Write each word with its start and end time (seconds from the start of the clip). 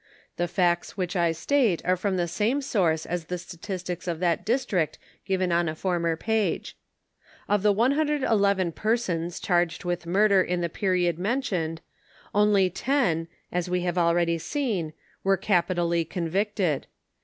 The 0.37 0.47
facts 0.47 0.97
which 0.97 1.15
I 1.15 1.31
state 1.31 1.83
are 1.85 1.95
from 1.95 2.17
the 2.17 2.27
same 2.27 2.59
source 2.63 3.05
as 3.05 3.25
the 3.25 3.37
statistics 3.37 4.07
of 4.07 4.19
that 4.19 4.43
dis 4.43 4.65
trict 4.65 4.97
given 5.25 5.51
on 5.51 5.69
a 5.69 5.75
former 5.75 6.15
page. 6.17 6.75
Of 7.47 7.61
the 7.61 7.71
111 7.71 8.71
persons 8.71 9.39
charged 9.39 9.85
with 9.85 10.07
murder 10.07 10.41
in 10.41 10.61
the 10.61 10.69
period 10.69 11.19
mentioned, 11.19 11.81
only 12.33 12.67
terij 12.71 13.27
as 13.51 13.69
we 13.69 13.81
have 13.81 13.99
already 13.99 14.39
seen, 14.39 14.93
were 15.23 15.37
capitally 15.37 16.03
convicted. 16.03 16.87